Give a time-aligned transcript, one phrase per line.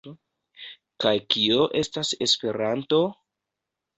[1.03, 3.03] Kaj kio estas Esperanto?